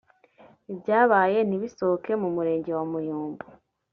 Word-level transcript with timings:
ibyabaye 0.71 1.37
ntibisohoke 1.43 2.11
mu 2.21 2.29
murenge 2.35 2.71
wa 2.77 2.83
Muyumbu 2.91 3.45